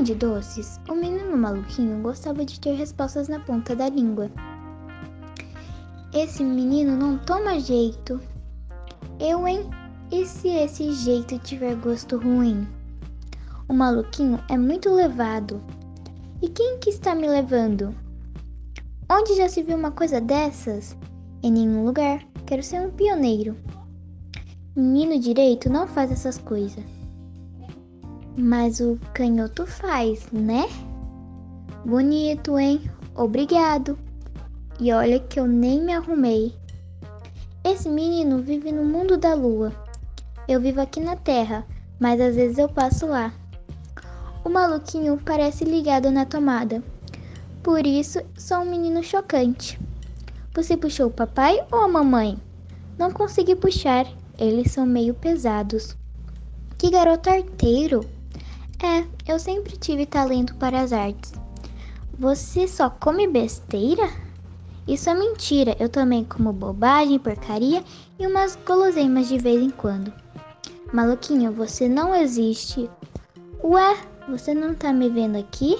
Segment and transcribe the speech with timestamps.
[0.00, 4.30] Além de doces, o menino maluquinho gostava de ter respostas na ponta da língua.
[6.14, 8.18] Esse menino não toma jeito.
[9.18, 9.68] Eu, hein?
[10.10, 12.66] E se esse jeito tiver gosto ruim?
[13.68, 15.62] O maluquinho é muito levado.
[16.40, 17.94] E quem que está me levando?
[19.06, 20.96] Onde já se viu uma coisa dessas?
[21.42, 22.26] Em nenhum lugar.
[22.46, 23.54] Quero ser um pioneiro.
[24.74, 26.99] Menino direito não faz essas coisas.
[28.40, 30.66] Mas o canhoto faz, né?
[31.84, 32.90] Bonito, hein?
[33.14, 33.98] Obrigado.
[34.80, 36.54] E olha que eu nem me arrumei.
[37.62, 39.74] Esse menino vive no mundo da lua.
[40.48, 41.66] Eu vivo aqui na terra,
[42.00, 43.30] mas às vezes eu passo lá.
[44.42, 46.82] O maluquinho parece ligado na tomada.
[47.62, 49.78] Por isso, sou um menino chocante.
[50.54, 52.38] Você puxou o papai ou a mamãe?
[52.98, 54.06] Não consegui puxar,
[54.38, 55.94] eles são meio pesados.
[56.78, 58.00] Que garoto arteiro!
[58.82, 61.32] É, eu sempre tive talento para as artes.
[62.18, 64.10] Você só come besteira?
[64.88, 67.84] Isso é mentira, eu também como bobagem, porcaria
[68.18, 70.12] e umas guloseimas de vez em quando.
[70.92, 72.90] Maluquinho, você não existe.
[73.62, 73.96] Ué,
[74.28, 75.76] você não tá me vendo aqui?